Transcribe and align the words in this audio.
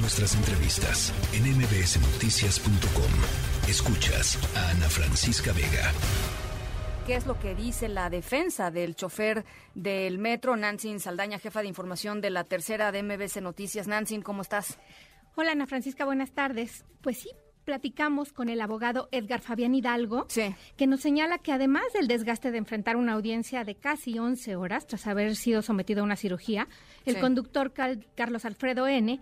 Nuestras 0.00 0.36
entrevistas 0.36 1.12
en 1.32 1.42
mbsnoticias.com. 1.56 3.68
Escuchas 3.68 4.38
a 4.56 4.70
Ana 4.70 4.88
Francisca 4.88 5.52
Vega. 5.52 5.92
¿Qué 7.04 7.16
es 7.16 7.26
lo 7.26 7.40
que 7.40 7.56
dice 7.56 7.88
la 7.88 8.08
defensa 8.08 8.70
del 8.70 8.94
chofer 8.94 9.44
del 9.74 10.18
metro, 10.18 10.56
Nancy 10.56 10.96
Saldaña, 11.00 11.40
jefa 11.40 11.62
de 11.62 11.68
información 11.68 12.20
de 12.20 12.30
la 12.30 12.44
tercera 12.44 12.92
de 12.92 13.02
MBS 13.02 13.42
Noticias? 13.42 13.88
Nancy, 13.88 14.20
¿cómo 14.20 14.42
estás? 14.42 14.78
Hola 15.34 15.50
Ana 15.50 15.66
Francisca, 15.66 16.04
buenas 16.04 16.30
tardes. 16.30 16.84
Pues 17.00 17.18
sí, 17.18 17.30
platicamos 17.64 18.32
con 18.32 18.50
el 18.50 18.60
abogado 18.60 19.08
Edgar 19.10 19.40
Fabián 19.40 19.74
Hidalgo, 19.74 20.28
que 20.76 20.86
nos 20.86 21.00
señala 21.00 21.38
que 21.38 21.50
además 21.50 21.82
del 21.92 22.06
desgaste 22.06 22.52
de 22.52 22.58
enfrentar 22.58 22.96
una 22.96 23.14
audiencia 23.14 23.64
de 23.64 23.74
casi 23.74 24.18
11 24.18 24.54
horas 24.54 24.86
tras 24.86 25.08
haber 25.08 25.34
sido 25.34 25.60
sometido 25.60 26.02
a 26.02 26.04
una 26.04 26.16
cirugía, 26.16 26.68
el 27.04 27.18
conductor 27.18 27.72
Carlos 28.14 28.44
Alfredo 28.44 28.86
N 28.86 29.20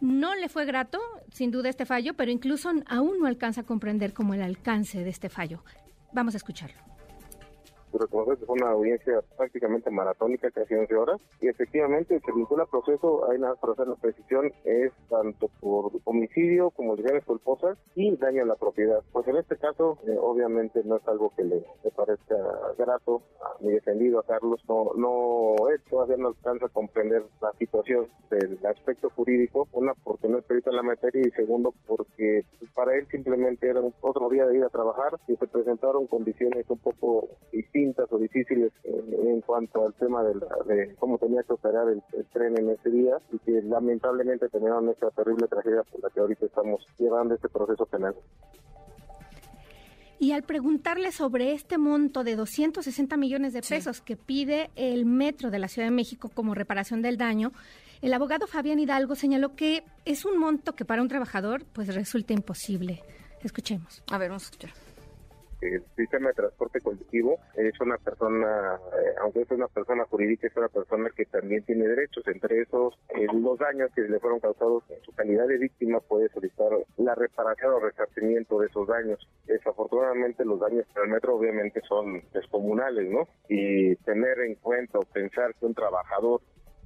no 0.00 0.34
le 0.34 0.48
fue 0.48 0.64
grato, 0.64 1.00
sin 1.32 1.50
duda, 1.50 1.68
este 1.68 1.86
fallo, 1.86 2.14
pero 2.14 2.30
incluso 2.30 2.70
aún 2.86 3.18
no 3.18 3.26
alcanza 3.26 3.62
a 3.62 3.64
comprender 3.64 4.12
como 4.12 4.34
el 4.34 4.42
alcance 4.42 5.02
de 5.02 5.10
este 5.10 5.28
fallo. 5.28 5.64
Vamos 6.12 6.34
a 6.34 6.38
escucharlo 6.38 6.88
reconocer 7.92 8.38
que 8.38 8.46
fue 8.46 8.56
una 8.56 8.70
audiencia 8.70 9.20
prácticamente 9.36 9.90
maratónica, 9.90 10.50
casi 10.50 10.74
11 10.74 10.94
horas, 10.94 11.20
y 11.40 11.48
efectivamente 11.48 12.20
se 12.20 12.32
vincula 12.32 12.66
proceso, 12.66 13.30
hay 13.30 13.38
nada 13.38 13.54
para 13.56 13.72
hacer 13.72 13.88
la 13.88 13.96
precisión, 13.96 14.52
es 14.64 14.92
tanto 15.08 15.48
por 15.60 15.92
homicidio 16.04 16.70
como 16.70 16.96
lesiones 16.96 17.24
culposas 17.24 17.78
y 17.94 18.14
daño 18.16 18.42
a 18.42 18.46
la 18.46 18.56
propiedad. 18.56 19.02
Pues 19.12 19.26
en 19.28 19.36
este 19.36 19.56
caso, 19.56 19.98
eh, 20.06 20.16
obviamente 20.20 20.82
no 20.84 20.96
es 20.96 21.08
algo 21.08 21.32
que 21.36 21.44
le, 21.44 21.64
parezca 21.96 22.36
grato 22.76 23.22
ni 23.60 23.72
defendido 23.72 24.20
a 24.20 24.22
Carlos, 24.24 24.60
no, 24.68 24.92
no 24.94 25.68
él 25.68 25.80
todavía 25.90 26.16
no 26.16 26.28
alcanza 26.28 26.66
a 26.66 26.68
comprender 26.68 27.24
la 27.40 27.52
situación 27.58 28.06
del 28.30 28.58
aspecto 28.66 29.10
jurídico, 29.10 29.66
una 29.72 29.94
porque 29.94 30.28
no 30.28 30.38
es 30.38 30.44
perito 30.44 30.70
en 30.70 30.76
la 30.76 30.82
materia 30.82 31.22
y 31.26 31.30
segundo 31.32 31.74
porque 31.86 32.44
para 32.74 32.94
él 32.94 33.06
simplemente 33.10 33.68
era 33.68 33.80
otro 34.00 34.28
día 34.28 34.46
de 34.46 34.58
ir 34.58 34.64
a 34.64 34.68
trabajar 34.68 35.18
y 35.26 35.36
se 35.36 35.46
presentaron 35.46 36.06
condiciones 36.06 36.68
un 36.68 36.78
poco 36.78 37.28
distintas 37.52 37.77
o 38.10 38.18
difíciles 38.18 38.72
en, 38.84 39.40
cuanto 39.42 39.86
al 39.86 39.94
tema 39.94 40.22
de, 40.22 40.94
cómo 40.98 41.18
tenía 41.18 41.42
que 41.42 41.52
operar 41.52 41.88
el, 41.88 42.02
tren 42.32 42.58
en 42.58 42.70
ese 42.70 42.90
día 42.90 43.18
y 43.32 43.38
que 43.38 43.62
lamentablemente 43.62 44.48
tenían 44.48 44.88
esta 44.88 45.10
terrible 45.10 45.46
tragedia 45.46 45.82
por 45.84 46.02
la 46.02 46.10
que 46.10 46.20
ahorita 46.20 46.46
estamos 46.46 46.84
llevando 46.98 47.34
este 47.34 47.48
proceso 47.48 47.86
penal. 47.86 48.14
Y 50.20 50.32
al 50.32 50.42
preguntarle 50.42 51.12
sobre 51.12 51.52
este 51.52 51.78
monto 51.78 52.24
de 52.24 52.34
260 52.34 53.16
millones 53.16 53.52
de 53.52 53.62
pesos 53.62 54.00
que 54.00 54.16
pide 54.16 54.70
el 54.74 55.06
metro 55.06 55.50
de 55.50 55.60
la 55.60 55.68
Ciudad 55.68 55.86
de 55.86 55.94
México 55.94 56.28
como 56.34 56.54
reparación 56.54 57.02
del 57.02 57.16
daño, 57.16 57.52
el 58.02 58.12
abogado 58.12 58.48
Fabián 58.48 58.80
Hidalgo 58.80 59.14
señaló 59.14 59.54
que 59.54 59.84
es 60.04 60.24
un 60.24 60.38
monto 60.38 60.74
que 60.74 60.84
para 60.84 61.02
un 61.02 61.08
trabajador 61.08 61.64
pues 61.72 61.94
resulta 61.94 62.32
imposible. 62.32 63.00
Escuchemos. 63.44 64.02
A 64.10 64.18
ver, 64.18 64.30
vamos 64.30 64.42
a 64.42 64.46
escuchar 64.46 64.87
el 65.60 65.84
sistema 65.96 66.28
de 66.28 66.34
transporte 66.34 66.80
colectivo 66.80 67.38
es 67.56 67.78
una 67.80 67.98
persona, 67.98 68.76
eh, 68.76 69.14
aunque 69.20 69.42
es 69.42 69.50
una 69.50 69.68
persona 69.68 70.04
jurídica, 70.04 70.46
es 70.46 70.56
una 70.56 70.68
persona 70.68 71.10
que 71.14 71.24
también 71.26 71.64
tiene 71.64 71.86
derechos, 71.86 72.26
entre 72.28 72.62
esos 72.62 72.94
eh, 73.10 73.26
los 73.32 73.58
daños 73.58 73.90
que 73.94 74.02
le 74.02 74.20
fueron 74.20 74.40
causados 74.40 74.84
en 74.90 75.02
su 75.02 75.12
calidad 75.12 75.46
de 75.46 75.58
víctima 75.58 76.00
puede 76.00 76.28
solicitar 76.28 76.70
la 76.96 77.14
reparación 77.14 77.72
o 77.74 77.80
resarcimiento 77.80 78.60
de 78.60 78.66
esos 78.66 78.86
daños. 78.86 79.28
Desafortunadamente 79.46 80.44
los 80.44 80.60
daños 80.60 80.86
para 80.92 81.06
el 81.06 81.12
metro 81.12 81.36
obviamente 81.36 81.80
son 81.88 82.22
descomunales, 82.32 83.10
¿no? 83.10 83.28
Y 83.48 83.96
tener 83.96 84.38
en 84.40 84.54
cuenta 84.56 84.98
o 84.98 85.02
pensar 85.02 85.54
que 85.54 85.66
un 85.66 85.74
trabajador 85.74 86.40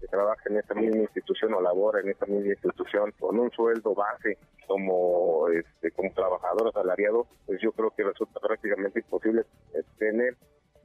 que 0.00 0.06
trabaja 0.08 0.42
en 0.46 0.58
esta 0.58 0.74
misma 0.74 1.02
institución 1.02 1.54
o 1.54 1.60
labora 1.60 2.00
en 2.00 2.10
esta 2.10 2.26
misma 2.26 2.50
institución 2.50 3.12
con 3.18 3.38
un 3.38 3.50
sueldo 3.50 3.94
base 3.94 4.38
como 4.66 5.48
este 5.48 5.75
trabajador 6.16 6.68
asalariado, 6.68 7.28
pues 7.46 7.60
yo 7.60 7.70
creo 7.70 7.92
que 7.96 8.02
resulta 8.02 8.40
prácticamente 8.40 8.98
imposible 9.00 9.44
tener 9.98 10.36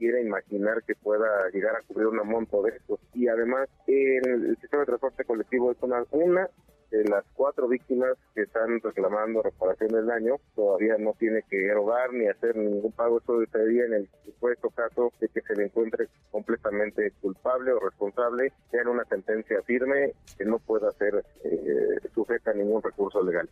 quiera 0.02 0.20
imaginar 0.20 0.82
que 0.82 0.96
pueda 0.96 1.48
llegar 1.52 1.76
a 1.76 1.82
cubrir 1.82 2.08
un 2.08 2.26
monto 2.26 2.60
de 2.62 2.70
estos. 2.70 2.98
Y 3.14 3.28
además, 3.28 3.68
el, 3.86 4.56
sistema 4.60 4.80
de 4.80 4.86
transporte 4.86 5.24
colectivo 5.24 5.70
es 5.70 5.78
una, 5.80 6.04
una 6.10 6.50
de 6.90 7.04
las 7.04 7.24
cuatro 7.34 7.68
víctimas 7.68 8.14
que 8.34 8.42
están 8.42 8.80
reclamando 8.80 9.42
reparación 9.42 9.90
del 9.90 10.06
daño 10.06 10.36
todavía 10.56 10.96
no 10.98 11.14
tiene 11.18 11.42
que 11.48 11.66
erogar 11.66 12.12
ni 12.12 12.26
hacer 12.26 12.56
ningún 12.56 12.90
pago. 12.90 13.18
Eso 13.18 13.40
sería 13.52 13.84
en 13.84 13.94
el 13.94 14.08
supuesto 14.24 14.70
caso 14.70 15.12
de 15.20 15.28
que 15.28 15.40
se 15.40 15.54
le 15.54 15.66
encuentre 15.66 16.08
completamente 16.32 17.12
culpable 17.20 17.72
o 17.72 17.78
responsable, 17.78 18.52
sea 18.72 18.82
una 18.90 19.04
sentencia 19.04 19.62
firme 19.62 20.14
que 20.36 20.44
no 20.44 20.58
pueda 20.58 20.90
ser 20.92 21.24
eh, 21.44 22.08
sujeta 22.12 22.50
a 22.50 22.54
ningún 22.54 22.82
recurso 22.82 23.22
legal. 23.22 23.48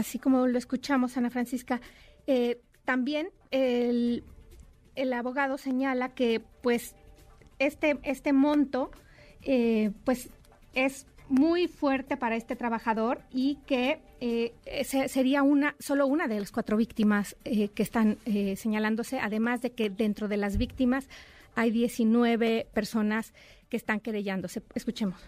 Así 0.00 0.18
como 0.18 0.46
lo 0.46 0.56
escuchamos, 0.56 1.18
Ana 1.18 1.28
Francisca, 1.28 1.82
eh, 2.26 2.62
también 2.86 3.28
el, 3.50 4.24
el 4.94 5.12
abogado 5.12 5.58
señala 5.58 6.14
que 6.14 6.40
pues 6.62 6.94
este, 7.58 7.98
este 8.02 8.32
monto 8.32 8.90
eh, 9.42 9.90
pues 10.04 10.30
es 10.72 11.06
muy 11.28 11.68
fuerte 11.68 12.16
para 12.16 12.34
este 12.36 12.56
trabajador 12.56 13.20
y 13.30 13.56
que 13.66 14.00
eh, 14.22 14.54
sería 15.08 15.42
una 15.42 15.76
solo 15.78 16.06
una 16.06 16.28
de 16.28 16.40
las 16.40 16.50
cuatro 16.50 16.78
víctimas 16.78 17.36
eh, 17.44 17.68
que 17.68 17.82
están 17.82 18.16
señalándose, 18.56 19.20
además 19.20 19.60
de 19.60 19.72
que 19.72 19.90
dentro 19.90 20.28
de 20.28 20.38
las 20.38 20.56
víctimas 20.56 21.10
hay 21.56 21.70
19 21.70 22.68
personas 22.72 23.34
que 23.68 23.76
están 23.76 24.00
querellándose. 24.00 24.62
Escuchemos 24.74 25.20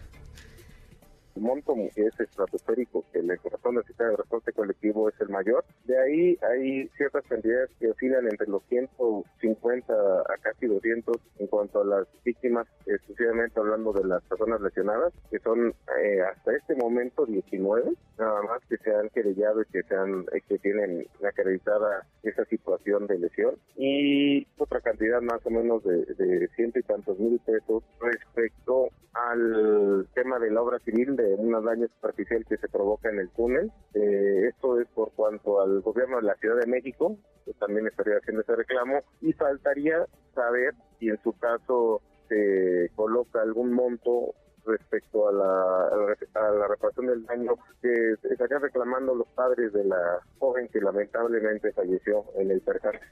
monto 1.35 1.75
es 1.95 2.19
estratosférico, 2.19 3.03
que 3.11 3.19
el 3.19 3.39
corazón 3.39 3.75
del 3.75 3.85
sistema 3.85 4.09
de 4.09 4.15
transporte 4.15 4.53
colectivo 4.53 5.09
es 5.09 5.19
el 5.21 5.29
mayor. 5.29 5.63
De 5.85 5.97
ahí 5.97 6.37
hay 6.41 6.87
ciertas 6.97 7.25
cantidades 7.27 7.69
que 7.79 7.89
oscilan 7.89 8.25
entre 8.25 8.47
los 8.47 8.63
150 8.69 9.93
a 9.93 10.37
casi 10.41 10.67
200 10.67 11.17
en 11.39 11.47
cuanto 11.47 11.81
a 11.81 11.85
las 11.85 12.07
víctimas, 12.23 12.67
exclusivamente 12.85 13.59
hablando 13.59 13.93
de 13.93 14.05
las 14.05 14.23
personas 14.23 14.61
lesionadas, 14.61 15.13
que 15.29 15.39
son 15.39 15.73
eh, 16.01 16.21
hasta 16.21 16.55
este 16.55 16.75
momento 16.75 17.25
19, 17.25 17.93
nada 18.17 18.41
más 18.43 18.61
que 18.69 18.77
se 18.77 18.93
han 18.93 19.09
querellado 19.09 19.61
y 19.61 19.65
que, 19.65 19.83
se 19.83 19.95
han, 19.95 20.25
eh, 20.33 20.41
que 20.47 20.59
tienen 20.59 21.05
acreditada 21.27 22.05
esa 22.23 22.45
situación 22.45 23.07
de 23.07 23.19
lesión. 23.19 23.55
Y 23.75 24.47
otra 24.57 24.81
cantidad 24.81 25.21
más 25.21 25.45
o 25.45 25.49
menos 25.49 25.83
de, 25.83 26.05
de 26.05 26.47
ciento 26.55 26.79
y 26.79 26.83
tantos 26.83 27.19
mil 27.19 27.39
pesos 27.39 27.83
respecto 27.99 28.89
al 29.29 30.07
tema 30.13 30.39
de 30.39 30.51
la 30.51 30.61
obra 30.61 30.79
civil 30.79 31.15
de 31.15 31.35
una 31.35 31.61
daño 31.61 31.87
superficial 31.87 32.45
que 32.47 32.57
se 32.57 32.67
provoca 32.67 33.09
en 33.09 33.19
el 33.19 33.29
túnel. 33.29 33.71
Eh, 33.93 34.47
esto 34.49 34.79
es 34.79 34.87
por 34.89 35.11
cuanto 35.13 35.61
al 35.61 35.81
gobierno 35.81 36.17
de 36.17 36.23
la 36.23 36.35
Ciudad 36.35 36.57
de 36.57 36.67
México, 36.67 37.17
que 37.45 37.53
también 37.53 37.87
estaría 37.87 38.17
haciendo 38.17 38.41
ese 38.41 38.55
reclamo, 38.55 39.01
y 39.21 39.33
faltaría 39.33 40.05
saber 40.33 40.73
si 40.99 41.09
en 41.09 41.21
su 41.23 41.33
caso 41.33 42.01
se 42.27 42.89
coloca 42.95 43.41
algún 43.41 43.73
monto 43.73 44.33
respecto 44.65 45.27
a 45.27 45.31
la, 45.31 45.87
a 46.35 46.51
la 46.51 46.67
reparación 46.67 47.07
del 47.07 47.25
daño 47.25 47.55
que 47.81 48.15
estarían 48.29 48.61
reclamando 48.61 49.13
los 49.13 49.27
padres 49.29 49.73
de 49.73 49.83
la 49.83 50.19
joven 50.39 50.69
que 50.69 50.79
lamentablemente 50.79 51.71
falleció 51.73 52.25
en 52.35 52.51
el 52.51 52.61
percance. 52.61 53.05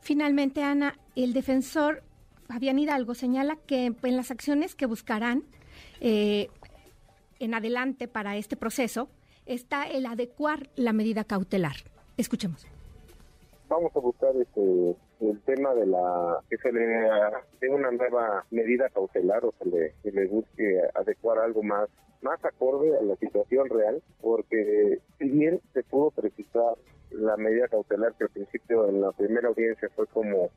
Finalmente, 0.00 0.62
Ana, 0.62 0.94
el 1.16 1.32
defensor 1.32 2.02
Fabián 2.48 2.78
Hidalgo 2.78 3.14
señala 3.14 3.56
que 3.66 3.92
en 4.02 4.16
las 4.16 4.30
acciones 4.30 4.74
que 4.74 4.86
buscarán 4.86 5.44
eh, 6.00 6.48
en 7.38 7.54
adelante 7.54 8.08
para 8.08 8.36
este 8.36 8.56
proceso 8.56 9.08
está 9.44 9.86
el 9.86 10.06
adecuar 10.06 10.68
la 10.74 10.92
medida 10.92 11.24
cautelar. 11.24 11.76
Escuchemos. 12.16 12.66
Vamos 13.68 13.94
a 13.94 13.98
buscar 14.00 14.34
este, 14.34 14.96
el 15.20 15.40
tema 15.42 15.74
de 15.74 15.86
la 15.86 16.40
que 16.48 16.56
se 16.56 16.72
le 16.72 16.86
dé 17.60 17.68
una 17.68 17.90
nueva 17.90 18.46
medida 18.50 18.88
cautelar 18.88 19.44
o 19.44 19.52
se 19.58 19.68
le, 19.68 19.94
se 20.02 20.10
le 20.10 20.26
busque 20.26 20.80
adecuar 20.94 21.38
algo 21.38 21.62
más 21.62 21.88
más 22.20 22.44
acorde 22.44 22.96
a 22.98 23.02
la 23.02 23.16
situación 23.16 23.68
real, 23.68 24.02
porque 24.20 25.00
si 25.18 25.28
bien 25.28 25.60
se 25.72 25.82
pudo 25.84 26.10
precisar 26.10 26.74
la 27.10 27.36
medida 27.36 27.68
cautelar 27.68 28.14
que 28.16 28.24
al 28.24 28.30
principio 28.30 28.88
en 28.88 29.00
la 29.00 29.12
primera 29.12 29.48
audiencia 29.48 29.88
fue 29.94 30.06
como 30.08 30.50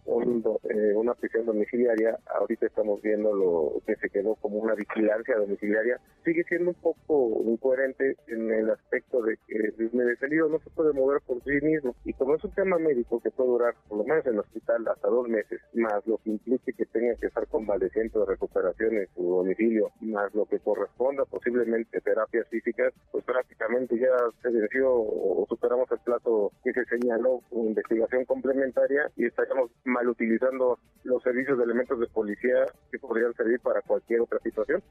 eh, 0.69 0.93
una 0.95 1.13
prisión 1.13 1.45
domiciliaria, 1.45 2.17
ahorita 2.39 2.65
estamos 2.65 3.01
viendo 3.01 3.33
lo 3.33 3.81
que 3.85 3.95
se 3.95 4.09
quedó 4.09 4.35
como 4.35 4.59
una 4.59 4.75
vigilancia 4.75 5.37
domiciliaria, 5.37 5.99
sigue 6.23 6.43
siendo 6.43 6.71
un 6.71 6.75
poco 6.75 7.41
incoherente 7.45 8.17
en 8.27 8.51
el 8.51 8.69
aspecto 8.69 9.21
de 9.21 9.37
que 9.47 9.55
el 9.55 9.91
detenido 9.91 10.49
no 10.49 10.59
se 10.59 10.69
puede 10.71 10.93
mover 10.93 11.21
por 11.21 11.41
sí 11.43 11.59
mismo. 11.61 11.95
Y 12.05 12.13
como 12.13 12.35
es 12.35 12.43
un 12.43 12.51
tema 12.51 12.77
médico 12.77 13.19
que 13.21 13.31
puede 13.31 13.49
durar 13.49 13.75
por 13.87 13.99
lo 13.99 14.03
menos 14.03 14.25
en 14.25 14.33
el 14.33 14.39
hospital 14.39 14.87
hasta 14.87 15.07
dos 15.07 15.27
meses, 15.27 15.61
más 15.73 16.05
lo 16.05 16.17
que 16.17 16.31
implique 16.31 16.73
que 16.73 16.85
tenga 16.85 17.15
que 17.15 17.27
estar 17.27 17.47
convaleciente 17.47 18.19
de 18.19 18.25
recuperación 18.25 18.97
en 18.97 19.07
su 19.15 19.23
domicilio, 19.23 19.91
más 20.01 20.33
lo 20.33 20.45
que 20.45 20.59
corresponda 20.59 21.25
posiblemente 21.25 22.01
terapias 22.01 22.47
físicas, 22.49 22.93
pues 23.11 23.23
prácticamente 23.23 23.97
ya 23.97 24.09
se 24.41 24.49
venció 24.49 24.91
o 24.93 25.45
superamos 25.49 25.91
el 25.91 25.99
plato 25.99 26.40
que 26.63 26.73
se 26.73 26.85
señaló, 26.85 27.41
investigación 27.51 28.25
complementaria 28.25 29.11
y 29.15 29.25
estaríamos 29.25 29.71
mal 29.85 30.07
utilizando 30.07 30.79
los 31.03 31.21
servicios 31.23 31.57
de 31.57 31.63
elementos 31.63 31.99
de 31.99 32.07
policía 32.07 32.65
que 32.91 32.99
podrían 32.99 33.33
servir 33.33 33.59
para 33.59 33.81
cualquier 33.81 34.21
otra 34.21 34.39
situación. 34.39 34.81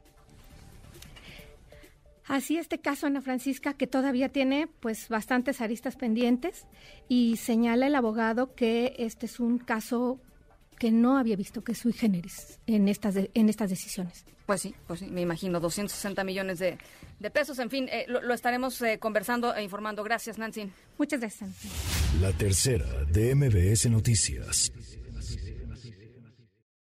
Así 2.31 2.59
este 2.59 2.79
caso, 2.79 3.09
Ana 3.09 3.23
Francisca, 3.23 3.75
que 3.75 3.89
todavía 3.89 4.29
tiene 4.29 4.69
pues 4.81 5.09
bastantes 5.09 5.61
aristas 5.61 5.97
pendientes 5.97 6.65
y 7.09 7.37
señala 7.39 7.89
el 7.89 7.95
abogado 7.97 8.55
que 8.55 8.95
este 8.99 9.27
es 9.27 9.41
un 9.41 9.59
caso 9.59 10.21
que 10.81 10.91
no 10.91 11.19
había 11.19 11.37
visto 11.37 11.63
que 11.63 11.75
sui 11.75 11.93
generis 11.93 12.59
en 12.67 12.89
estas, 12.89 13.15
en 13.35 13.49
estas 13.51 13.69
decisiones. 13.69 14.25
Pues 14.47 14.63
sí, 14.63 14.75
pues 14.87 15.01
sí, 15.01 15.07
me 15.07 15.21
imagino, 15.21 15.61
260 15.61 16.25
millones 16.25 16.59
de, 16.59 16.79
pesos. 17.31 17.59
En 17.59 17.69
fin, 17.69 17.87
eh, 17.93 18.07
lo, 18.09 18.33
estaremos 18.33 18.81
eh, 18.81 18.99
conversando 18.99 19.55
e 19.55 19.63
informando. 19.63 20.03
Gracias, 20.03 20.39
Nancy. 20.39 20.73
Muchas 20.97 21.21
gracias, 21.21 21.51
La 22.21 22.33
tercera 22.33 23.05
de 23.05 23.35
MBS 23.35 23.91
Noticias. 23.91 24.73